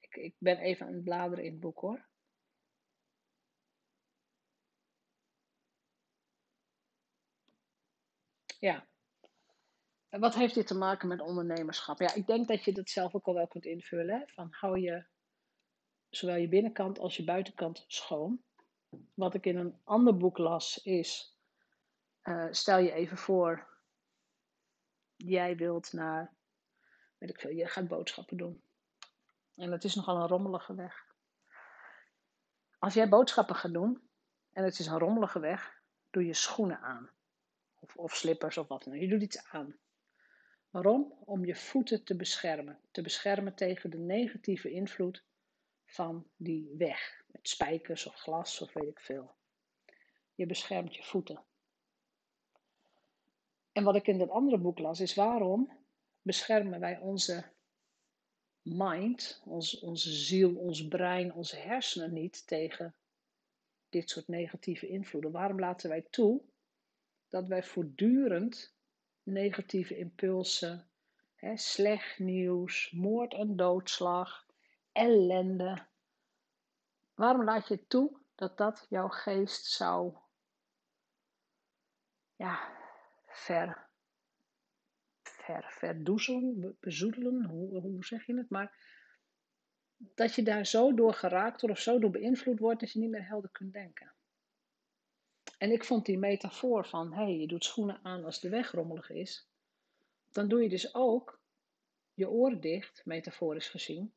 Ik, 0.00 0.16
ik 0.16 0.34
ben 0.38 0.58
even 0.58 0.86
aan 0.86 0.92
het 0.92 1.04
bladeren 1.04 1.44
in 1.44 1.50
het 1.50 1.60
boek 1.60 1.80
hoor. 1.80 2.06
Ja. 8.58 8.86
Wat 10.08 10.34
heeft 10.34 10.54
dit 10.54 10.66
te 10.66 10.74
maken 10.74 11.08
met 11.08 11.20
ondernemerschap? 11.20 12.00
Ja, 12.00 12.14
ik 12.14 12.26
denk 12.26 12.48
dat 12.48 12.64
je 12.64 12.72
dat 12.72 12.90
zelf 12.90 13.14
ook 13.14 13.26
al 13.26 13.34
wel 13.34 13.46
kunt 13.46 13.64
invullen. 13.64 14.28
Van 14.28 14.48
hou 14.50 14.80
je 14.80 15.06
zowel 16.10 16.36
je 16.36 16.48
binnenkant 16.48 16.98
als 16.98 17.16
je 17.16 17.24
buitenkant 17.24 17.84
schoon. 17.86 18.42
Wat 19.14 19.34
ik 19.34 19.46
in 19.46 19.56
een 19.56 19.80
ander 19.84 20.16
boek 20.16 20.38
las 20.38 20.82
is, 20.82 21.36
uh, 22.22 22.46
stel 22.50 22.78
je 22.78 22.92
even 22.92 23.16
voor, 23.16 23.68
jij 25.16 25.56
wilt 25.56 25.92
naar, 25.92 26.34
weet 27.18 27.30
ik 27.30 27.40
veel, 27.40 27.50
je 27.50 27.66
gaat 27.66 27.88
boodschappen 27.88 28.36
doen. 28.36 28.62
En 29.54 29.70
dat 29.70 29.84
is 29.84 29.94
nogal 29.94 30.16
een 30.16 30.28
rommelige 30.28 30.74
weg. 30.74 31.06
Als 32.78 32.94
jij 32.94 33.08
boodschappen 33.08 33.54
gaat 33.54 33.72
doen 33.72 34.08
en 34.52 34.64
het 34.64 34.78
is 34.78 34.86
een 34.86 34.98
rommelige 34.98 35.40
weg, 35.40 35.80
doe 36.10 36.26
je 36.26 36.34
schoenen 36.34 36.80
aan. 36.80 37.10
Of, 37.78 37.96
of 37.96 38.14
slippers 38.14 38.58
of 38.58 38.68
wat 38.68 38.84
dan. 38.84 38.98
Je 38.98 39.08
doet 39.08 39.22
iets 39.22 39.44
aan. 39.44 39.76
Waarom? 40.70 41.12
Om 41.24 41.44
je 41.44 41.56
voeten 41.56 42.04
te 42.04 42.16
beschermen. 42.16 42.78
Te 42.90 43.02
beschermen 43.02 43.54
tegen 43.54 43.90
de 43.90 43.98
negatieve 43.98 44.70
invloed 44.70 45.24
van 45.84 46.30
die 46.36 46.74
weg. 46.76 47.21
Spijkers 47.42 48.06
of 48.06 48.14
glas 48.14 48.60
of 48.60 48.72
weet 48.72 48.88
ik 48.88 49.00
veel. 49.00 49.34
Je 50.34 50.46
beschermt 50.46 50.96
je 50.96 51.02
voeten. 51.02 51.44
En 53.72 53.84
wat 53.84 53.96
ik 53.96 54.06
in 54.06 54.18
dat 54.18 54.30
andere 54.30 54.58
boek 54.58 54.78
las 54.78 55.00
is 55.00 55.14
waarom 55.14 55.78
beschermen 56.22 56.80
wij 56.80 56.98
onze 56.98 57.44
mind, 58.62 59.42
ons, 59.44 59.78
onze 59.78 60.12
ziel, 60.12 60.54
ons 60.54 60.88
brein, 60.88 61.32
onze 61.34 61.56
hersenen 61.56 62.12
niet 62.12 62.46
tegen 62.46 62.94
dit 63.88 64.10
soort 64.10 64.28
negatieve 64.28 64.88
invloeden? 64.88 65.30
Waarom 65.30 65.60
laten 65.60 65.88
wij 65.88 66.02
toe 66.10 66.42
dat 67.28 67.48
wij 67.48 67.62
voortdurend 67.62 68.74
negatieve 69.22 69.96
impulsen, 69.96 70.88
hè, 71.34 71.56
slecht 71.56 72.18
nieuws, 72.18 72.90
moord 72.90 73.34
en 73.34 73.56
doodslag, 73.56 74.46
ellende. 74.92 75.86
Waarom 77.14 77.44
laat 77.44 77.68
je 77.68 77.86
toe 77.86 78.20
dat 78.34 78.58
dat 78.58 78.86
jouw 78.88 79.08
geest 79.08 79.66
zou 79.66 80.16
ja, 82.36 82.72
ver, 83.26 83.86
ver, 85.22 85.64
verdoezelen, 85.68 86.76
bezoedelen, 86.80 87.44
hoe, 87.44 87.80
hoe 87.80 88.04
zeg 88.04 88.26
je 88.26 88.36
het? 88.36 88.50
Maar 88.50 88.90
dat 89.96 90.34
je 90.34 90.42
daar 90.42 90.66
zo 90.66 90.94
door 90.94 91.14
geraakt 91.14 91.60
wordt 91.60 91.76
of 91.76 91.82
zo 91.82 91.98
door 91.98 92.10
beïnvloed 92.10 92.58
wordt 92.58 92.80
dat 92.80 92.92
je 92.92 92.98
niet 92.98 93.10
meer 93.10 93.26
helder 93.26 93.50
kunt 93.50 93.72
denken. 93.72 94.12
En 95.58 95.70
ik 95.70 95.84
vond 95.84 96.06
die 96.06 96.18
metafoor 96.18 96.86
van, 96.86 97.12
hé, 97.12 97.22
hey, 97.22 97.36
je 97.36 97.46
doet 97.46 97.64
schoenen 97.64 98.00
aan 98.02 98.24
als 98.24 98.40
de 98.40 98.48
weg 98.48 98.70
rommelig 98.70 99.10
is. 99.10 99.48
Dan 100.30 100.48
doe 100.48 100.62
je 100.62 100.68
dus 100.68 100.94
ook 100.94 101.40
je 102.14 102.28
oren 102.28 102.60
dicht, 102.60 103.02
metaforisch 103.04 103.68
gezien, 103.68 104.14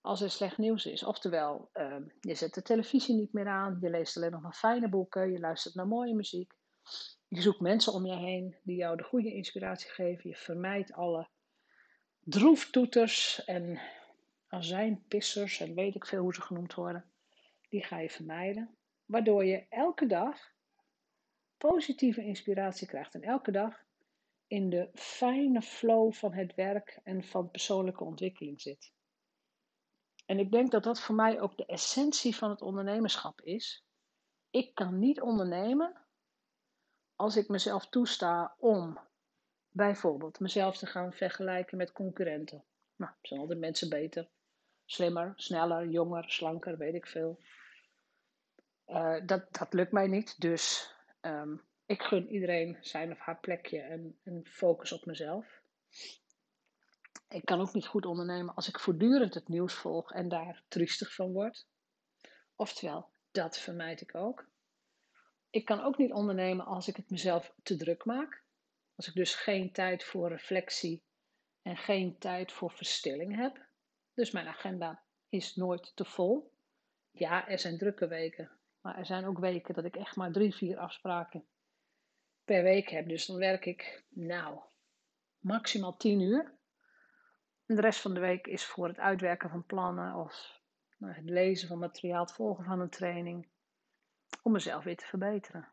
als 0.00 0.20
er 0.20 0.30
slecht 0.30 0.58
nieuws 0.58 0.86
is. 0.86 1.04
Oftewel, 1.04 1.70
uh, 1.74 1.96
je 2.20 2.34
zet 2.34 2.54
de 2.54 2.62
televisie 2.62 3.14
niet 3.14 3.32
meer 3.32 3.48
aan, 3.48 3.78
je 3.80 3.90
leest 3.90 4.16
alleen 4.16 4.30
nog 4.30 4.42
maar 4.42 4.54
fijne 4.54 4.88
boeken, 4.88 5.32
je 5.32 5.40
luistert 5.40 5.74
naar 5.74 5.86
mooie 5.86 6.14
muziek. 6.14 6.52
Je 7.28 7.40
zoekt 7.40 7.60
mensen 7.60 7.92
om 7.92 8.06
je 8.06 8.16
heen 8.16 8.56
die 8.62 8.76
jou 8.76 8.96
de 8.96 9.02
goede 9.02 9.34
inspiratie 9.34 9.90
geven. 9.90 10.30
Je 10.30 10.36
vermijdt 10.36 10.92
alle 10.92 11.28
droeftoeters 12.20 13.44
en 13.44 13.80
azijnpissers 14.48 15.60
en 15.60 15.74
weet 15.74 15.94
ik 15.94 16.06
veel 16.06 16.22
hoe 16.22 16.34
ze 16.34 16.40
genoemd 16.40 16.74
worden. 16.74 17.10
Die 17.68 17.84
ga 17.84 17.98
je 17.98 18.10
vermijden. 18.10 18.76
Waardoor 19.04 19.44
je 19.44 19.66
elke 19.68 20.06
dag 20.06 20.36
positieve 21.56 22.24
inspiratie 22.24 22.86
krijgt. 22.86 23.14
En 23.14 23.22
elke 23.22 23.50
dag 23.50 23.84
in 24.46 24.70
de 24.70 24.90
fijne 24.94 25.62
flow 25.62 26.12
van 26.12 26.32
het 26.32 26.54
werk 26.54 27.00
en 27.02 27.24
van 27.24 27.50
persoonlijke 27.50 28.04
ontwikkeling 28.04 28.60
zit. 28.60 28.92
En 30.30 30.38
ik 30.38 30.50
denk 30.50 30.70
dat 30.70 30.82
dat 30.82 31.00
voor 31.00 31.14
mij 31.14 31.40
ook 31.40 31.56
de 31.56 31.66
essentie 31.66 32.36
van 32.36 32.50
het 32.50 32.62
ondernemerschap 32.62 33.40
is. 33.40 33.84
Ik 34.50 34.74
kan 34.74 34.98
niet 34.98 35.20
ondernemen 35.20 35.96
als 37.14 37.36
ik 37.36 37.48
mezelf 37.48 37.88
toesta 37.88 38.54
om 38.58 38.98
bijvoorbeeld 39.68 40.40
mezelf 40.40 40.76
te 40.76 40.86
gaan 40.86 41.12
vergelijken 41.12 41.76
met 41.76 41.92
concurrenten. 41.92 42.64
Nou, 42.96 43.12
zijn 43.22 43.40
altijd 43.40 43.58
mensen 43.58 43.88
beter, 43.88 44.28
slimmer, 44.84 45.32
sneller, 45.36 45.88
jonger, 45.88 46.30
slanker, 46.30 46.76
weet 46.76 46.94
ik 46.94 47.06
veel. 47.06 47.40
Uh, 48.86 49.20
dat, 49.26 49.52
dat 49.58 49.72
lukt 49.72 49.92
mij 49.92 50.06
niet, 50.06 50.40
dus 50.40 50.94
Ehm, 51.20 51.56
ik 51.86 52.02
gun 52.02 52.28
iedereen 52.28 52.76
zijn 52.80 53.10
of 53.12 53.18
haar 53.18 53.40
plekje 53.40 53.80
en, 53.80 54.18
en 54.22 54.46
focus 54.46 54.92
op 54.92 55.06
mezelf. 55.06 55.62
Ik 57.30 57.44
kan 57.44 57.60
ook 57.60 57.72
niet 57.72 57.86
goed 57.86 58.06
ondernemen 58.06 58.54
als 58.54 58.68
ik 58.68 58.80
voortdurend 58.80 59.34
het 59.34 59.48
nieuws 59.48 59.74
volg 59.74 60.12
en 60.12 60.28
daar 60.28 60.62
triestig 60.68 61.14
van 61.14 61.32
word. 61.32 61.66
Oftewel, 62.56 63.10
dat 63.30 63.58
vermijd 63.58 64.00
ik 64.00 64.14
ook. 64.14 64.48
Ik 65.50 65.64
kan 65.64 65.80
ook 65.80 65.98
niet 65.98 66.12
ondernemen 66.12 66.66
als 66.66 66.88
ik 66.88 66.96
het 66.96 67.10
mezelf 67.10 67.54
te 67.62 67.76
druk 67.76 68.04
maak. 68.04 68.42
Als 68.94 69.08
ik 69.08 69.14
dus 69.14 69.34
geen 69.34 69.72
tijd 69.72 70.04
voor 70.04 70.28
reflectie 70.28 71.02
en 71.62 71.76
geen 71.76 72.18
tijd 72.18 72.52
voor 72.52 72.70
verstilling 72.70 73.36
heb. 73.36 73.66
Dus 74.14 74.30
mijn 74.30 74.48
agenda 74.48 75.02
is 75.28 75.56
nooit 75.56 75.92
te 75.94 76.04
vol. 76.04 76.52
Ja, 77.10 77.48
er 77.48 77.58
zijn 77.58 77.78
drukke 77.78 78.06
weken. 78.06 78.50
Maar 78.80 78.98
er 78.98 79.06
zijn 79.06 79.26
ook 79.26 79.38
weken 79.38 79.74
dat 79.74 79.84
ik 79.84 79.96
echt 79.96 80.16
maar 80.16 80.32
drie, 80.32 80.54
vier 80.54 80.78
afspraken 80.78 81.46
per 82.44 82.62
week 82.62 82.88
heb. 82.88 83.08
Dus 83.08 83.26
dan 83.26 83.36
werk 83.36 83.64
ik, 83.66 84.04
nou, 84.08 84.58
maximaal 85.38 85.96
tien 85.96 86.20
uur. 86.20 86.58
En 87.70 87.76
de 87.76 87.82
rest 87.82 88.00
van 88.00 88.14
de 88.14 88.20
week 88.20 88.46
is 88.46 88.64
voor 88.64 88.88
het 88.88 88.98
uitwerken 88.98 89.50
van 89.50 89.66
plannen 89.66 90.14
of 90.14 90.60
nou, 90.96 91.14
het 91.14 91.24
lezen 91.24 91.68
van 91.68 91.78
materiaal, 91.78 92.20
het 92.20 92.32
volgen 92.32 92.64
van 92.64 92.80
een 92.80 92.90
training. 92.90 93.48
Om 94.42 94.52
mezelf 94.52 94.84
weer 94.84 94.96
te 94.96 95.06
verbeteren. 95.06 95.68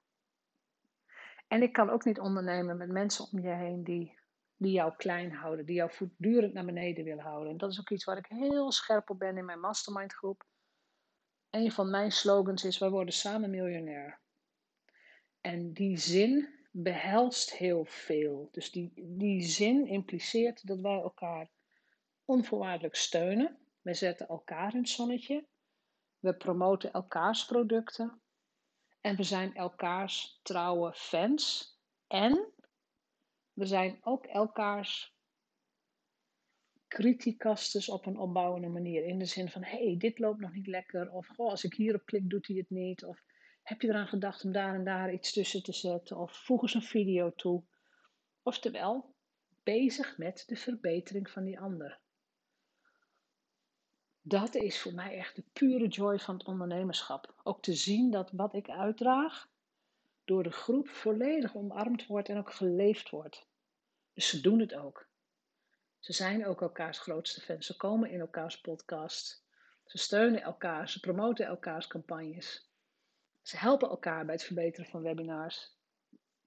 En 1.48 1.62
ik 1.62 1.74
kan 1.74 1.90
ook 1.90 2.06
niet 2.06 2.20
ondernemen 2.20 2.78
met 2.78 2.90
mensen 2.90 3.28
om 3.32 3.40
je 3.40 3.50
heen 3.50 3.84
die, 3.84 4.20
die 4.58 4.72
jou 4.72 4.94
klein 4.96 5.32
houden, 5.32 5.66
die 5.66 5.76
jou 5.76 5.92
voortdurend 5.92 6.54
naar 6.54 6.66
beneden 6.66 7.04
willen 7.04 7.24
houden. 7.24 7.52
En 7.52 7.58
dat 7.58 7.72
is 7.72 7.80
ook 7.80 7.90
iets 7.90 8.04
waar 8.04 8.18
ik 8.18 8.26
heel 8.26 8.72
scherp 8.72 9.10
op 9.10 9.20
ben 9.20 9.38
in 9.38 9.46
mijn 9.46 9.60
mastermind 9.60 10.14
groep 10.14 10.46
een 11.50 11.72
van 11.72 11.90
mijn 11.90 12.12
slogans 12.12 12.64
is: 12.64 12.78
wij 12.78 12.90
worden 12.90 13.14
samen 13.14 13.50
miljonair. 13.50 14.20
En 15.42 15.74
die 15.74 15.98
zin 15.98 16.50
behelst 16.72 17.54
heel 17.54 17.86
veel. 17.86 18.50
Dus 18.52 18.72
die, 18.72 18.92
die 18.96 19.42
zin 19.42 19.88
impliceert 19.88 20.68
dat 20.68 20.80
wij 20.80 21.00
elkaar 21.00 21.50
onvoorwaardelijk 22.28 22.96
steunen. 22.96 23.58
We 23.82 23.94
zetten 23.94 24.28
elkaar 24.28 24.74
in 24.74 24.80
het 24.80 24.90
zonnetje. 24.90 25.48
We 26.20 26.36
promoten 26.36 26.92
elkaars 26.92 27.46
producten. 27.46 28.22
En 29.02 29.16
we 29.16 29.24
zijn 29.24 29.56
elkaars 29.56 30.40
trouwe 30.44 30.94
fans. 30.94 31.76
En 32.08 32.54
we 33.54 33.66
zijn 33.66 33.98
ook 34.02 34.26
elkaars 34.26 35.16
criticasters 36.88 37.90
op 37.90 38.06
een 38.06 38.18
opbouwende 38.18 38.68
manier. 38.68 39.06
In 39.06 39.20
de 39.20 39.26
zin 39.26 39.50
van, 39.50 39.64
hé, 39.64 39.86
hey, 39.86 39.98
dit 39.98 40.20
loopt 40.20 40.40
nog 40.40 40.54
niet 40.54 40.68
lekker. 40.68 41.12
Of, 41.12 41.28
goh, 41.28 41.50
als 41.50 41.64
ik 41.64 41.74
hierop 41.74 42.06
klik, 42.06 42.30
doet 42.30 42.48
hij 42.48 42.56
het 42.56 42.70
niet. 42.70 43.06
Of, 43.06 43.24
heb 43.64 43.82
je 43.82 43.88
eraan 43.88 44.08
gedacht 44.08 44.44
om 44.44 44.52
daar 44.52 44.76
en 44.76 44.84
daar 44.84 45.14
iets 45.14 45.34
tussen 45.34 45.64
te 45.64 45.74
zetten? 45.74 46.18
Of 46.18 46.32
voeg 46.32 46.62
eens 46.62 46.74
een 46.74 46.82
video 46.82 47.34
toe. 47.36 47.64
Oftewel, 48.44 49.16
bezig 49.64 50.18
met 50.18 50.44
de 50.48 50.56
verbetering 50.56 51.30
van 51.30 51.44
die 51.44 51.60
ander. 51.60 52.00
Dat 54.28 54.56
is 54.56 54.82
voor 54.82 54.94
mij 54.94 55.18
echt 55.18 55.36
de 55.36 55.44
pure 55.54 55.88
joy 55.88 56.20
van 56.20 56.38
het 56.38 56.48
ondernemerschap. 56.48 57.34
Ook 57.44 57.62
te 57.62 57.74
zien 57.74 58.12
dat 58.12 58.32
wat 58.32 58.54
ik 58.54 58.70
uitdraag, 58.70 59.50
door 60.26 60.44
de 60.44 60.52
groep 60.52 60.90
volledig 60.90 61.56
omarmd 61.56 62.08
wordt 62.08 62.30
en 62.30 62.38
ook 62.38 62.54
geleefd 62.54 63.10
wordt. 63.10 63.46
Dus 64.14 64.30
ze 64.30 64.42
doen 64.42 64.60
het 64.60 64.74
ook. 64.74 65.08
Ze 66.00 66.14
zijn 66.14 66.46
ook 66.46 66.62
elkaars 66.62 67.00
grootste 67.00 67.42
fans. 67.42 67.66
Ze 67.66 67.78
komen 67.78 68.10
in 68.10 68.20
elkaars 68.20 68.62
podcast. 68.62 69.44
Ze 69.86 69.98
steunen 69.98 70.42
elkaar. 70.42 70.90
Ze 70.90 71.00
promoten 71.00 71.46
elkaars 71.46 71.88
campagnes. 71.88 72.70
Ze 73.42 73.58
helpen 73.58 73.90
elkaar 73.90 74.26
bij 74.26 74.34
het 74.34 74.44
verbeteren 74.44 74.90
van 74.90 75.02
webinars. 75.02 75.76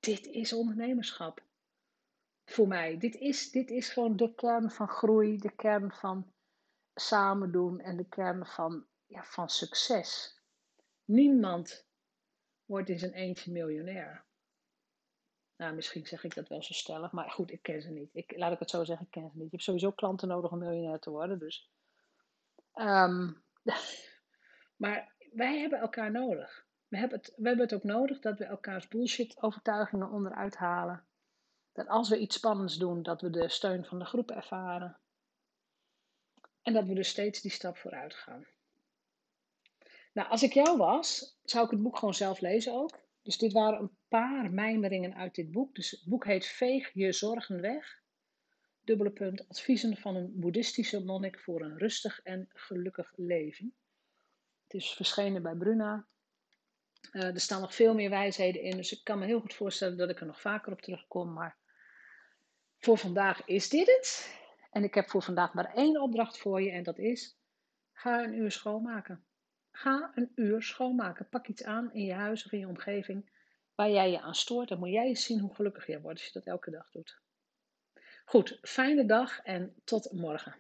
Dit 0.01 0.27
is 0.27 0.53
ondernemerschap. 0.53 1.43
Voor 2.45 2.69
mij. 2.69 2.99
Dit 2.99 3.15
is, 3.15 3.51
dit 3.51 3.71
is 3.71 3.89
gewoon 3.89 4.17
de 4.17 4.35
kern 4.35 4.71
van 4.71 4.89
groei, 4.89 5.39
de 5.39 5.55
kern 5.55 5.93
van 5.93 6.33
samen 7.01 7.53
doen 7.53 7.81
en 7.81 7.97
de 7.97 8.09
kern 8.09 8.47
van, 8.47 8.87
ja, 9.07 9.25
van 9.25 9.49
succes. 9.49 10.41
Niemand 11.05 11.87
wordt 12.65 12.89
in 12.89 12.99
zijn 12.99 13.13
eentje 13.13 13.53
miljonair. 13.53 14.25
Nou, 15.57 15.75
misschien 15.75 16.07
zeg 16.07 16.25
ik 16.25 16.35
dat 16.35 16.49
wel 16.49 16.63
zo 16.63 16.73
stellig, 16.73 17.13
maar 17.13 17.31
goed, 17.31 17.51
ik 17.51 17.63
ken 17.63 17.83
ze 17.83 17.91
niet. 17.91 18.11
Ik, 18.13 18.37
laat 18.37 18.53
ik 18.53 18.59
het 18.59 18.71
zo 18.71 18.85
zeggen, 18.85 19.07
ik 19.07 19.13
ken 19.13 19.31
ze 19.31 19.37
niet. 19.37 19.45
Je 19.45 19.51
hebt 19.51 19.63
sowieso 19.63 19.91
klanten 19.91 20.29
nodig 20.29 20.51
om 20.51 20.59
miljonair 20.59 20.99
te 20.99 21.11
worden, 21.11 21.39
dus. 21.39 21.71
Ehm, 22.73 23.33
maar 24.83 25.15
wij 25.33 25.59
hebben 25.59 25.79
elkaar 25.79 26.11
nodig. 26.11 26.67
We 26.89 26.99
hebben, 26.99 27.19
het, 27.19 27.33
we 27.37 27.49
hebben 27.49 27.65
het 27.65 27.75
ook 27.75 27.83
nodig 27.83 28.21
dat 28.21 28.39
we 28.39 28.45
elkaars 28.45 28.89
bullshit-overtuigingen 28.89 30.11
onderuit 30.11 30.57
halen. 30.57 31.05
Dat 31.73 31.89
als 31.89 32.09
we 32.09 32.19
iets 32.19 32.37
spannends 32.37 32.77
doen, 32.77 33.03
dat 33.03 33.21
we 33.21 33.31
de 33.31 33.49
steun 33.49 33.85
van 33.85 33.99
de 33.99 34.05
groep 34.05 34.31
ervaren. 34.31 34.99
En 36.63 36.73
dat 36.73 36.87
we 36.87 36.95
dus 36.95 37.09
steeds 37.09 37.41
die 37.41 37.51
stap 37.51 37.77
vooruit 37.77 38.15
gaan. 38.15 38.47
Nou, 40.13 40.29
als 40.29 40.43
ik 40.43 40.53
jou 40.53 40.77
was, 40.77 41.37
zou 41.45 41.65
ik 41.65 41.71
het 41.71 41.83
boek 41.83 41.99
gewoon 41.99 42.15
zelf 42.15 42.41
lezen 42.41 42.73
ook. 42.73 42.99
Dus 43.23 43.39
dit 43.39 43.53
waren 43.53 43.81
een 43.81 43.97
paar 44.09 44.51
mijmeringen 44.53 45.15
uit 45.15 45.35
dit 45.35 45.51
boek. 45.51 45.75
Dus 45.75 45.91
het 45.91 46.05
boek 46.05 46.25
heet 46.25 46.47
Veeg 46.47 46.91
je 46.93 47.13
zorgen 47.13 47.61
weg. 47.61 47.99
Dubbele 48.81 49.11
punt, 49.11 49.49
adviezen 49.49 49.97
van 49.97 50.17
een 50.17 50.33
boeddhistische 50.35 51.05
monnik 51.05 51.41
voor 51.41 51.61
een 51.61 51.79
rustig 51.79 52.21
en 52.23 52.49
gelukkig 52.53 53.13
leven. 53.17 53.75
Het 54.63 54.75
is 54.75 54.93
verschenen 54.93 55.43
bij 55.43 55.55
Bruna. 55.55 56.07
Uh, 57.13 57.25
er 57.25 57.41
staan 57.41 57.61
nog 57.61 57.75
veel 57.75 57.95
meer 57.95 58.11
wijsheden 58.11 58.63
in, 58.63 58.77
dus 58.77 58.93
ik 58.93 59.05
kan 59.05 59.19
me 59.19 59.27
heel 59.27 59.41
goed 59.41 59.55
voorstellen 59.55 59.97
dat 59.97 60.11
ik 60.11 60.21
er 60.21 60.27
nog 60.27 60.41
vaker 60.41 60.73
op 60.73 60.81
terugkom. 60.81 61.33
Maar 61.33 61.57
voor 62.79 62.99
vandaag 62.99 63.47
is 63.47 63.69
dit 63.69 63.87
het. 63.87 64.40
En 64.71 64.85
ik 64.85 64.95
heb 64.95 65.09
voor 65.09 65.23
vandaag 65.23 65.55
maar 65.55 65.75
één 65.75 66.01
opdracht 66.01 66.39
voor 66.39 66.63
je 66.63 66.71
en 66.71 66.83
dat 66.83 66.99
is: 66.99 67.39
ga 67.93 68.25
een 68.25 68.35
uur 68.35 68.51
schoonmaken. 68.51 69.25
Ga 69.71 70.13
een 70.15 70.33
uur 70.35 70.63
schoonmaken. 70.63 71.29
Pak 71.29 71.47
iets 71.47 71.65
aan 71.65 71.93
in 71.93 72.05
je 72.05 72.13
huis 72.13 72.45
of 72.45 72.53
in 72.53 72.59
je 72.59 72.69
omgeving 72.69 73.31
waar 73.75 73.91
jij 73.91 74.11
je 74.11 74.21
aan 74.21 74.35
stoort. 74.35 74.69
Dan 74.69 74.79
moet 74.79 74.91
jij 74.91 75.07
eens 75.07 75.25
zien 75.25 75.41
hoe 75.41 75.55
gelukkig 75.55 75.87
je 75.87 76.01
wordt 76.01 76.19
als 76.19 76.27
je 76.27 76.33
dat 76.33 76.47
elke 76.47 76.71
dag 76.71 76.91
doet. 76.91 77.21
Goed, 78.25 78.59
fijne 78.63 79.07
dag 79.07 79.41
en 79.41 79.75
tot 79.85 80.13
morgen. 80.13 80.57